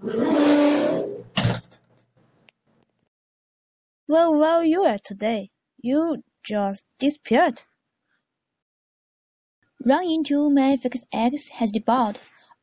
[0.00, 0.14] Where
[4.06, 5.50] were you at today?
[5.78, 7.60] You just disappeared.
[9.84, 12.18] Run into my fixed X has debuted.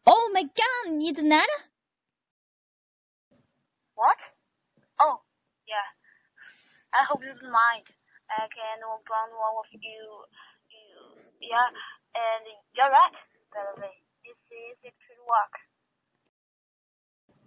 [0.07, 1.59] Oh my god, it's Nana!
[3.95, 4.17] What?
[5.01, 5.21] Oh,
[5.67, 5.91] yeah.
[6.93, 7.83] I hope you don't mind.
[8.31, 10.23] I can work on one of you.
[10.71, 11.67] You, yeah,
[12.15, 12.45] and
[12.75, 13.11] you're right,
[13.51, 13.91] by the way.
[14.23, 15.74] This is actually work.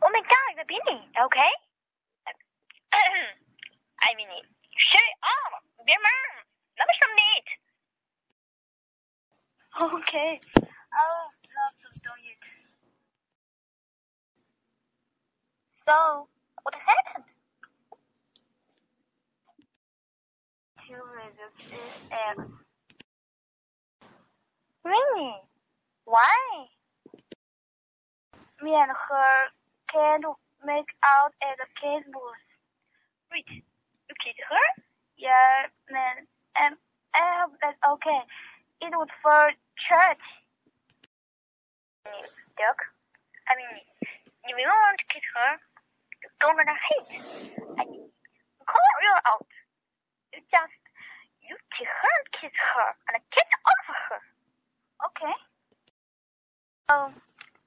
[0.00, 1.50] Oh my god, the beanie, okay?
[4.02, 4.28] I mean,
[4.76, 6.44] shut up, dear mom.
[6.78, 7.46] Let me submit.
[9.98, 12.42] Okay, I'll love to do it.
[15.88, 16.28] So,
[16.62, 17.24] what happened?
[20.86, 22.38] Two raises is X.
[24.84, 25.34] Really?
[26.04, 26.66] Why?
[28.62, 29.57] Me and her
[29.88, 30.24] can't
[30.64, 32.44] make out at the kids booth.
[33.32, 34.82] Wait, you kissed her?
[35.16, 36.26] Yeah, man,
[36.60, 36.76] and
[37.14, 38.20] I hope that's okay.
[38.80, 40.24] It was for church.
[42.56, 42.78] Duck.
[43.48, 43.82] I mean,
[44.44, 45.52] if you want to kiss her,
[46.22, 47.20] you don't gonna hate.
[47.78, 49.46] I call her out.
[50.32, 50.78] You just,
[51.42, 54.20] you kiss her and kiss her and kiss all of her.
[55.06, 55.34] Okay.
[56.88, 57.12] Um,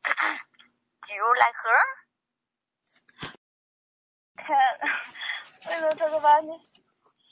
[0.05, 2.10] Do you like her?
[5.91, 6.57] We talk about a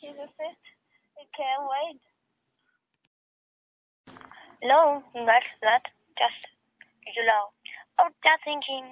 [0.01, 0.15] sis.
[0.19, 2.01] I can't wait.
[4.63, 5.87] No, not that.
[6.17, 6.47] Just,
[7.15, 7.55] you know,
[7.97, 8.83] I was just thinking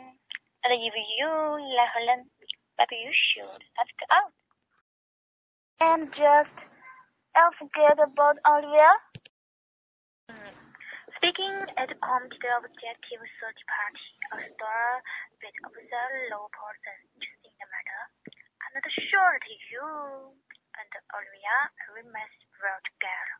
[0.64, 2.30] that if you like then
[2.80, 4.32] maybe you should ask out.
[5.82, 6.56] And just,
[7.36, 8.94] I'll forget about Olivia.
[10.32, 10.56] Mm.
[11.16, 15.04] Speaking at the committee objective search party, a star
[15.42, 18.04] bit of the low person interested in the matter,
[18.88, 21.58] That you and Olivia
[21.92, 22.32] remain
[22.64, 23.36] well together.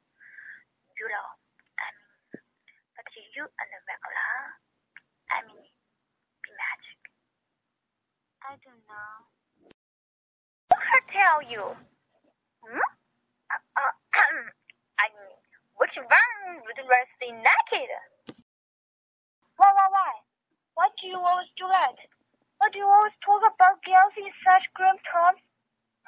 [0.99, 1.27] You know,
[1.79, 2.44] I mean,
[2.91, 4.27] but you and Viola,
[5.31, 5.63] I mean,
[6.44, 6.99] be magic.
[8.44, 9.16] I don't know.
[10.67, 11.63] What I tell you?
[12.67, 12.91] Hmm?
[13.47, 13.94] Uh, uh,
[15.00, 15.39] I mean,
[15.79, 17.91] which one would rather stay naked?
[19.55, 20.11] Why, why, why?
[20.75, 21.95] Why do you always do that?
[22.57, 25.41] Why do you always talk about girls in such grim terms?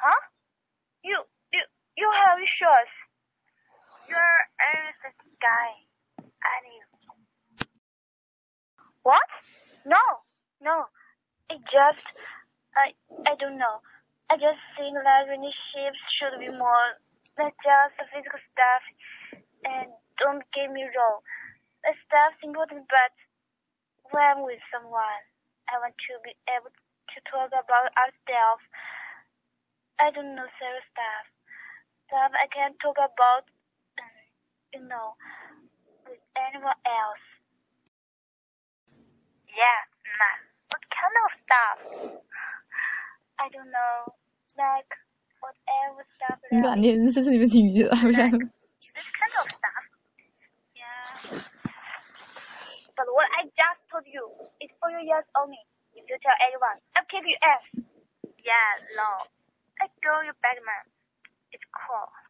[0.01, 0.21] Huh?
[1.03, 1.21] You,
[1.53, 1.63] you,
[2.61, 2.67] you.
[4.09, 5.71] You're a innocent guy.
[6.17, 6.83] And you.
[9.03, 9.29] What?
[9.85, 10.01] No,
[10.61, 10.85] no.
[11.49, 12.05] It just,
[12.75, 12.93] I,
[13.25, 13.81] I don't know.
[14.29, 16.99] I just think that relationships should be more
[17.37, 18.83] than just physical stuff.
[19.65, 19.87] And
[20.19, 21.21] don't get me wrong,
[21.83, 23.13] the stuff's important, but
[24.11, 25.23] when I'm with someone,
[25.71, 28.63] I want to be able to talk about ourselves.
[29.99, 31.38] I don't know serious stuff
[32.08, 33.44] Stuff I can't talk about,
[34.00, 34.06] um,
[34.72, 35.16] you know,
[36.06, 37.24] with anyone else.
[39.48, 39.80] Yeah,
[40.18, 40.30] ma.
[40.70, 41.78] What kind of stuff?
[43.38, 44.14] I don't know,
[44.56, 44.90] like
[45.40, 48.14] whatever stuff 你把 like 那这是你们体育的，不是？
[48.14, 49.84] This kind of stuff.
[50.74, 51.42] Yeah.
[52.96, 54.22] But what I just told you
[54.60, 55.58] is for your ears only.
[55.94, 57.70] If you tell anyone, I'll kick your ass.
[58.42, 59.26] Yeah, no.
[59.80, 60.84] I go you back, man.
[61.51, 62.28] It's cool.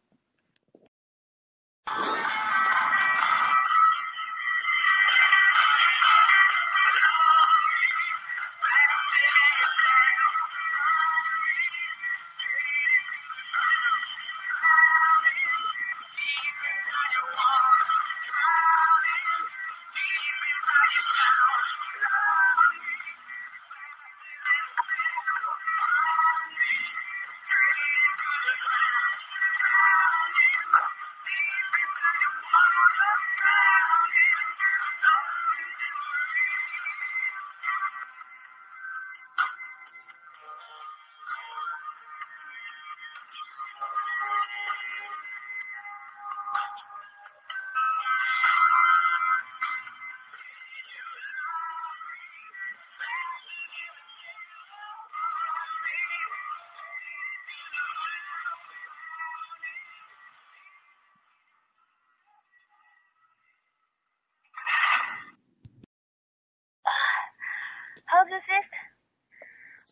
[68.10, 68.66] How's this?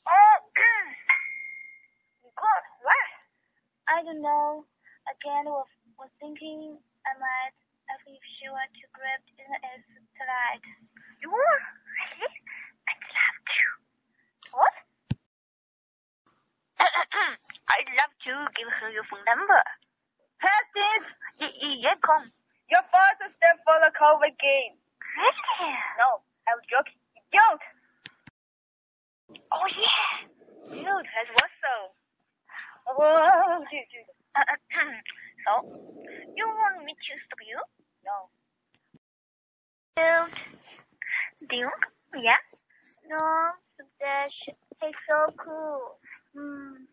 [0.03, 0.39] Oh
[2.35, 3.09] God, what?
[3.87, 4.67] I don't know.
[5.07, 7.55] Again, was, was thinking I might
[7.87, 9.87] have if she were to grab in as
[10.19, 10.67] tonight.
[11.23, 11.59] You were?
[11.95, 12.35] Really?
[12.91, 13.63] I'd love to.
[14.51, 14.75] What?
[17.71, 19.63] I'd love to give her your phone number.
[20.43, 21.07] Hastings!
[21.39, 22.35] Yeah, come.
[22.67, 24.75] Your father's stepped for the COVID game.
[25.15, 25.71] Really?
[26.03, 26.98] No, I was joking.
[29.53, 30.29] Oh, yeah.
[30.71, 31.75] Dude, that's what so.
[32.89, 34.95] Oh, dude, dude.
[35.47, 35.63] So,
[36.37, 37.61] you want me to stop you?
[38.05, 38.29] No.
[39.97, 41.49] Dude.
[41.49, 41.71] Dude?
[42.23, 42.37] Yeah?
[43.09, 43.53] No,
[44.01, 44.51] Dash,
[44.83, 45.97] he's so cool.
[46.35, 46.85] Hmm.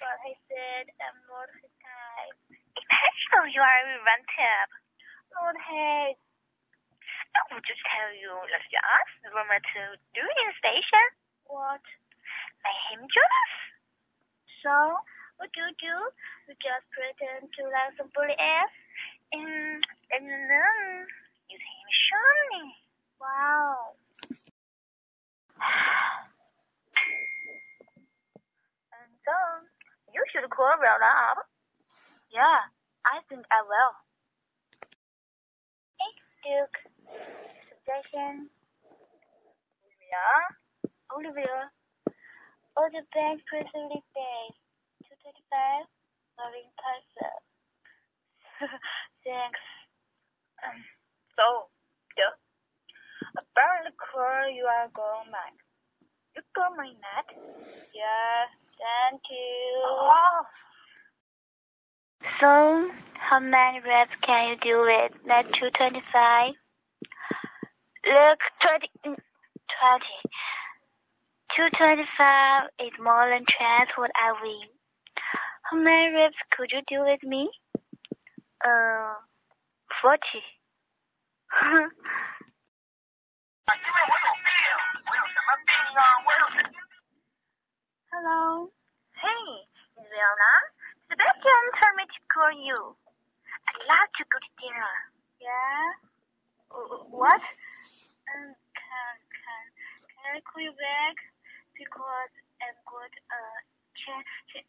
[0.00, 2.38] But he said I'm not his type.
[2.74, 4.70] Imagine you are inventive.
[5.36, 6.16] Not hate.
[7.36, 9.82] I will just tell you, let's ask the rumor to
[10.16, 11.06] do in the station.
[11.44, 11.84] What?
[12.64, 13.52] Jealous.
[14.62, 14.96] So,
[15.38, 15.96] what do you do?
[16.48, 18.76] You just pretend to like somebody else?
[19.32, 21.06] And, and then
[21.48, 22.76] use him shiny.
[23.20, 23.96] Wow.
[28.92, 29.68] And then
[30.14, 31.38] you should call well up.
[32.30, 32.60] Yeah,
[33.06, 33.92] I think I will.
[35.98, 36.12] Hey,
[36.44, 36.78] Duke.
[37.68, 38.50] Suggestion.
[40.10, 40.42] Yeah?
[41.16, 41.70] Olivia.
[42.76, 44.44] All the bank president day.
[45.04, 45.86] 225.
[46.38, 47.36] Loving person.
[49.26, 49.60] Thanks.
[50.64, 50.84] Um,
[51.38, 51.68] so,
[52.16, 52.34] yeah.
[53.36, 55.54] About the call you are going back.
[56.36, 56.42] You
[56.76, 57.26] my net?
[57.94, 58.46] Yeah,
[58.78, 59.82] thank you.
[59.84, 60.42] Oh.
[62.38, 66.54] So, how many reps can you do with that 225?
[68.06, 69.16] Look, 20, mm,
[69.80, 70.06] 20.
[71.56, 74.68] 225 is more than chance what I win.
[75.64, 77.50] How many reps could you do with me?
[78.64, 79.14] Uh,
[80.00, 80.20] 40.
[88.12, 88.70] Hello.
[89.16, 89.44] Hey,
[89.98, 90.52] Leona.
[91.10, 92.96] Sebastian told me to call you.
[93.68, 94.94] I'd like to go to dinner.
[95.40, 95.92] Yeah?
[97.10, 97.40] What?
[97.42, 99.64] Um, can, can,
[100.06, 101.16] can I call you back?
[102.20, 103.58] I'm going to, uh,
[103.96, 104.68] change, change,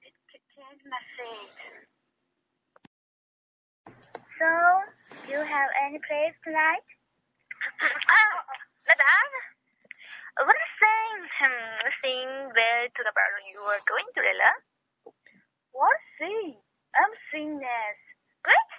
[0.55, 1.51] change my seat.
[4.39, 4.49] So,
[5.25, 6.85] do you have any place tonight?
[7.83, 8.37] oh,
[8.87, 9.35] Madame.
[10.39, 14.51] What is saying, hmm, saying where to the bar you are going to, Lila?
[15.75, 16.55] What see?
[16.95, 17.97] I'm seeing this.
[18.43, 18.71] Great.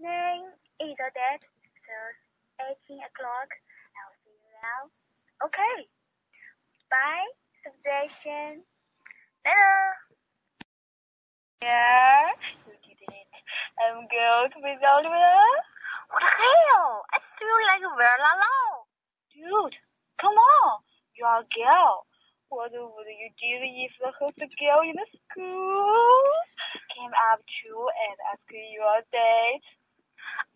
[0.00, 0.46] Name
[0.80, 1.44] is date,
[1.86, 1.96] so
[2.88, 3.50] 18 o'clock.
[3.98, 4.80] I'll see you now.
[5.46, 5.90] Okay.
[6.90, 7.28] Bye,
[7.62, 8.62] suggestion.
[9.44, 9.92] Hello.
[11.62, 12.30] Yeah,
[12.66, 13.32] you did it.
[13.78, 15.46] I'm good with Oliver.
[16.10, 17.02] What the hell?
[17.14, 18.82] I feel like we're alone.
[19.30, 19.78] Dude,
[20.18, 20.80] come on.
[21.14, 22.06] You're a girl.
[22.48, 26.32] What would you do if the host girl in the school
[26.94, 29.62] came up to you and asked you a date?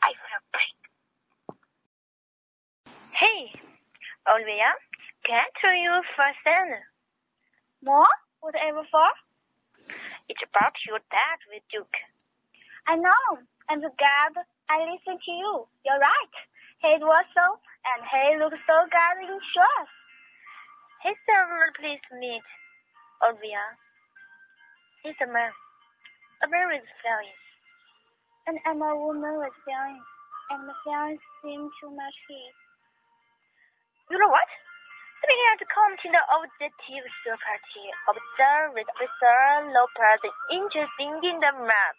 [0.03, 0.81] I feel great.
[3.13, 3.53] Hey,
[4.29, 4.75] Olivia,
[5.25, 6.83] can I tell you first then?
[7.87, 8.07] More?
[8.41, 9.09] Whatever for?
[10.29, 11.97] It's about your dad with Duke.
[12.89, 13.39] I know.
[13.71, 14.33] I'm glad
[14.69, 15.69] I listened to you.
[15.85, 16.35] You're right.
[16.79, 17.61] He was so,
[17.95, 19.89] and he looked so good in dress.
[21.05, 22.43] He's a pleased to meet
[23.23, 23.63] Olivia.
[25.05, 25.53] He's a man.
[26.43, 27.43] A man with feelings.
[28.49, 30.05] And I'm a woman with feelings,
[30.51, 32.55] and my feelings seem too much heat.
[34.11, 34.49] You know what?
[35.27, 40.23] Speaking the content the show party, observe with Officer Lopez
[40.55, 41.95] interesting in the map.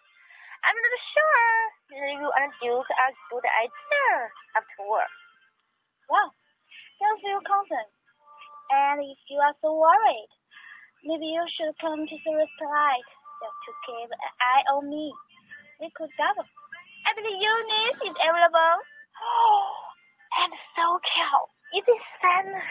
[0.63, 1.51] I'm not sure
[1.91, 4.07] you and Duke are good idea
[4.55, 5.11] after work.
[6.07, 6.31] Well,
[7.01, 7.91] don't feel concerned.
[8.71, 10.31] And if you are so worried,
[11.03, 13.07] maybe you should come to service tonight
[13.43, 15.11] just to keep an eye on me.
[15.81, 16.47] We could gather.
[16.47, 18.77] And the unit is available.
[19.19, 19.73] Oh,
[20.43, 21.49] and so cool.
[21.73, 22.61] It is fun.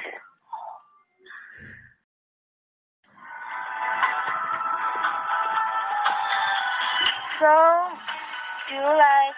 [7.39, 7.47] So,
[8.69, 9.37] do you like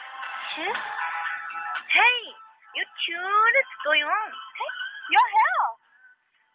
[0.54, 0.82] cheese?
[1.90, 2.18] Hey,
[2.76, 4.30] you two, what's going on?
[4.30, 4.72] Hey,
[5.10, 5.62] your hair.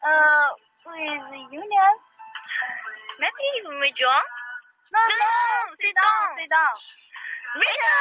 [0.08, 0.50] Uh,
[0.88, 1.94] with union?
[3.20, 4.28] Maybe you may join?
[4.94, 6.38] No, No, no, sit down.
[6.40, 6.78] sit down.
[7.60, 8.00] Rita!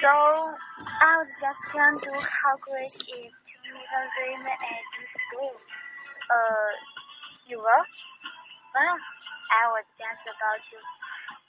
[0.00, 1.62] So, I was just
[2.04, 4.58] to how great it is to meet a dream at
[4.96, 5.52] this school.
[6.30, 6.97] Uh,
[7.48, 7.84] you were?
[8.76, 8.98] Well,
[9.56, 10.78] I was just about to.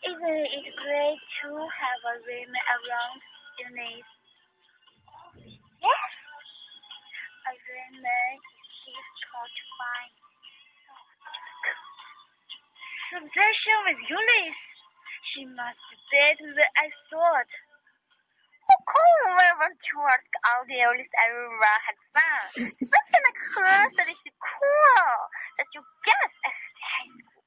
[0.07, 3.19] Isn't it great to have a dream around
[3.59, 3.99] your?
[5.11, 5.35] Oh,
[5.83, 6.11] yes.
[7.47, 10.13] A dream is to find.
[13.19, 14.63] Obsession with Eunice.
[15.23, 17.51] She must be better than I thought.
[18.71, 22.49] Oh, come over to ask all the oldest Aurora had found.
[22.55, 27.43] Something like her that is cool that you high school.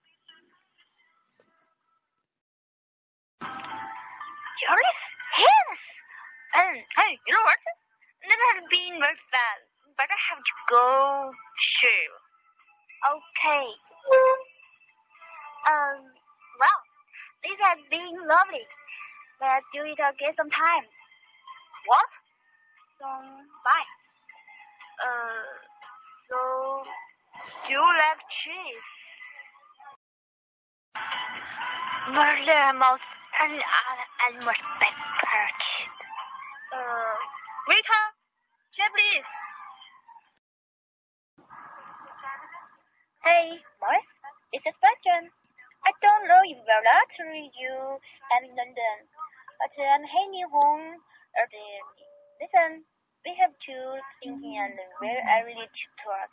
[4.61, 5.03] Eunice?
[5.41, 5.79] Yes!
[6.55, 7.61] And, hey, you know what?
[8.29, 9.59] Never have been very fun,
[9.97, 11.33] but I have to go.
[11.57, 12.13] Sure.
[13.17, 13.67] Okay.
[15.67, 16.05] Um,
[16.61, 16.81] well,
[17.43, 18.67] this has been lovely.
[19.41, 20.85] Let's do it again sometime.
[21.87, 22.11] What?
[23.03, 23.91] Um, bye.
[25.03, 25.45] Uh,
[26.31, 26.39] so,
[27.67, 28.87] do you like cheese?
[32.11, 33.05] Murder most
[33.43, 35.61] and other animals peppered.
[36.75, 37.17] Uh,
[37.69, 38.05] waiter,
[38.75, 39.27] chair please.
[43.25, 44.03] Hey, what?
[44.53, 45.31] It's a question.
[45.87, 47.99] I don't know if we're allowed to read you
[48.35, 48.97] I'm in London,
[49.61, 50.97] but I'm heading home
[51.39, 51.71] early.
[52.41, 52.85] Listen,
[53.27, 56.31] we have two thinking and we're early to talk.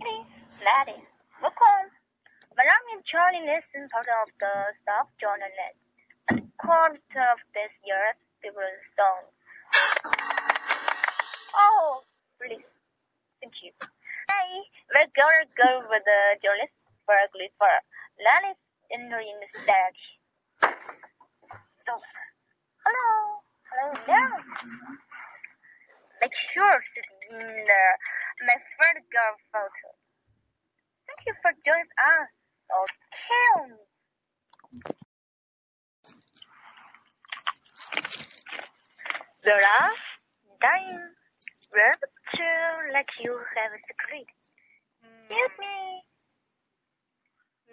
[0.00, 0.24] Hey,
[0.64, 1.02] Laddie,
[1.42, 1.90] look on.
[2.56, 5.78] Malone and Charlie listen part of the staff journalist
[6.30, 9.24] and quote of this year's favorite song.
[11.56, 12.02] Oh,
[12.40, 12.64] please.
[13.42, 13.72] Thank you.
[14.30, 14.62] Hey,
[14.94, 16.74] we're gonna go with the journalist
[17.04, 17.54] for a glitter.
[17.58, 17.74] for
[18.22, 18.60] Lali's
[18.92, 20.20] entering the stage.
[21.86, 21.98] So,
[22.86, 25.07] hello, hello there.
[26.20, 29.88] Make sure to in the, uh, my third girl photo.
[31.06, 32.28] Thank you for joining us.
[32.82, 33.74] Okay.
[39.44, 39.94] Vera,
[40.60, 41.00] dying.
[41.72, 41.96] We're
[42.34, 44.26] to let you have a secret.
[45.28, 46.02] Excuse me.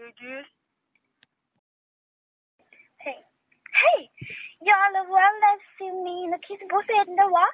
[0.01, 0.43] Mm.
[2.99, 3.17] Hey.
[3.73, 4.09] Hey!
[4.61, 7.53] You're the one that see me in the kiss booth in the what?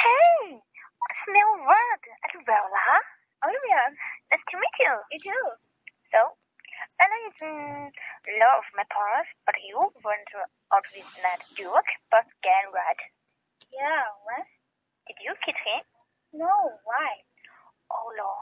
[0.00, 0.56] Hey!
[0.56, 2.02] What's the new word?
[2.24, 2.88] At Bella?
[3.44, 3.84] Olivia,
[4.32, 4.96] nice to meet you.
[5.12, 5.46] You too.
[6.08, 6.40] So,
[6.96, 7.92] Bella is in
[8.40, 9.76] law of my parents, but you
[10.72, 13.02] out with that Duke, but get right.
[13.76, 14.48] Yeah, what?
[15.04, 15.84] Did you kiss him?
[16.32, 17.20] No, why?
[17.92, 18.32] Oh, no.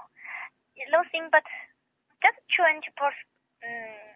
[0.78, 1.42] You him, but
[2.22, 3.18] just trying to push,
[3.66, 4.14] mm,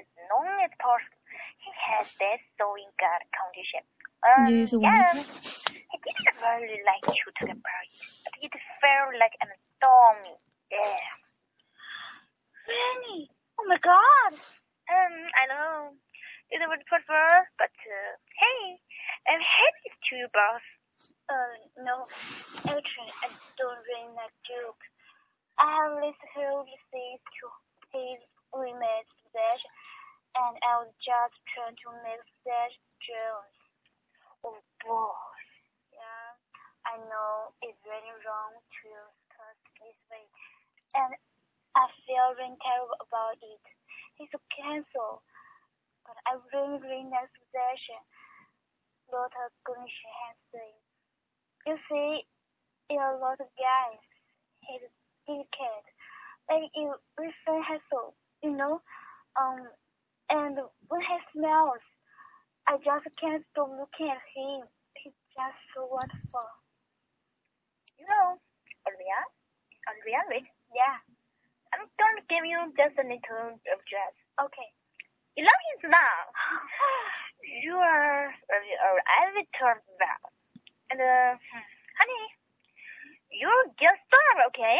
[0.00, 1.20] as long as possible.
[1.60, 3.84] He has that sewing gut condition.
[4.20, 9.36] Um, Yes, yeah, he didn't really like you to get married, but it felt like
[9.40, 10.36] an stormy.
[10.70, 10.96] Yeah.
[12.66, 13.30] Fanny!
[13.58, 14.32] Oh my god!
[14.34, 15.96] Um, I know.
[16.50, 18.80] It would prefer, but, uh, hey,
[19.28, 20.62] I'm happy to you, boss.
[21.30, 22.06] Uh, no.
[22.66, 24.84] Actually, I don't really like Duke.
[25.58, 27.46] I listened to this to
[27.92, 28.18] his
[28.52, 29.70] remade possession,
[30.36, 33.59] and I was just trying to make Sebastian Jones.
[34.86, 35.12] Boy.
[35.92, 36.32] Yeah,
[36.86, 40.24] I know it's really wrong to discuss this way,
[40.96, 41.12] and
[41.76, 43.64] I feel really terrible about it.
[44.18, 45.22] It's a cancel,
[46.06, 48.00] but I really, really like Sebastian.
[49.12, 50.76] Lot of has said.
[51.66, 52.24] You see,
[52.88, 54.02] in a lot of guys,
[54.60, 54.80] he's
[55.26, 55.86] delicate,
[56.50, 58.80] like you listen hassle, you know,
[59.40, 59.68] um,
[60.30, 60.58] and
[60.88, 61.82] when he smells,
[62.70, 64.62] I just can't stop looking at him.
[64.94, 66.46] He's just so wonderful.
[67.98, 68.38] You know,
[68.86, 69.20] Olivia,
[69.90, 71.02] Olivia, wait, yeah.
[71.74, 74.14] I'm to give you just a little address.
[74.38, 74.70] Okay.
[75.34, 76.14] You love him now.
[77.66, 78.32] you are,
[79.26, 80.30] every turn well.
[80.92, 81.34] And, uh,
[81.98, 82.24] honey,
[83.32, 84.78] you're just starve, okay?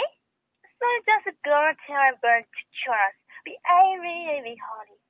[0.78, 3.18] So just tell her bird to trust.
[3.44, 5.00] Be very, very holy.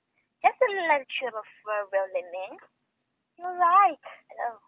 [0.43, 2.57] Just a little trip of uh, real living.
[3.41, 3.97] You're right.
[4.29, 4.59] Hello.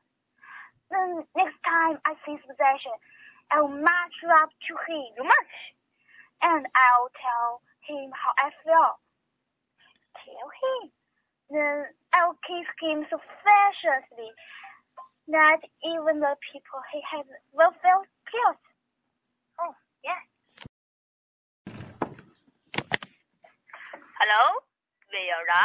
[0.91, 2.93] Then next time I see his Sebastian,
[3.51, 5.29] I'll march up to him.
[6.43, 8.99] And I'll tell him how I feel.
[10.17, 10.91] Tell him.
[11.51, 14.33] Then I'll kiss him so furiously
[15.29, 18.57] that even the people he has will feel guilt.
[19.61, 20.23] Oh, yeah.
[24.19, 24.61] Hello?
[25.11, 25.65] Vera?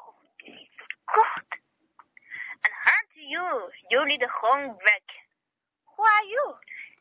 [0.00, 0.14] Oh,
[0.44, 1.47] good
[3.28, 3.68] you?
[3.90, 5.08] You little homework.
[5.96, 6.54] Who are you?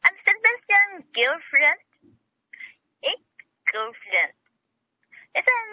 [0.04, 1.80] I'm Sebastian's girlfriend.
[3.04, 3.20] Eh?
[3.72, 4.34] Girlfriend.
[5.36, 5.68] Listen,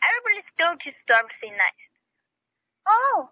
[0.00, 1.84] everybody's going to something nice.
[2.88, 3.30] Oh,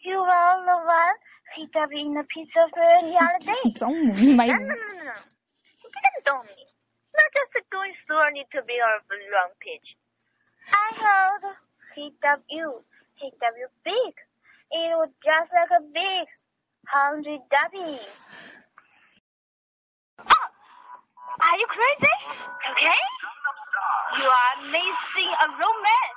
[0.00, 1.16] you are the one
[1.54, 3.70] he up in a pizza of bread the other day.
[3.78, 4.46] don't worry, my...
[4.46, 5.18] No, no, no, no.
[5.78, 6.66] He didn't tell me.
[7.14, 9.96] Not just going through a little bit of a wrong page.
[10.68, 11.54] I heard
[11.94, 12.82] he up you,
[13.14, 14.14] He up you big.
[14.70, 16.28] It was just like a big
[16.88, 17.98] hungry dubbing.
[20.20, 20.48] Oh,
[21.42, 22.16] are you crazy?
[22.72, 23.00] Okay?
[24.18, 26.15] You are missing a romance.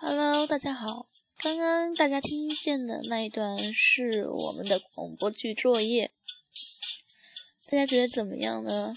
[0.00, 1.08] Hello，大家好。
[1.38, 6.12] 刚刚大家听见的那一段是我们的广播剧作业，
[7.68, 8.94] 大家觉得怎么样呢？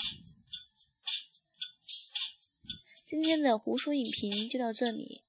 [3.07, 5.23] 今天的胡说影评就到这里，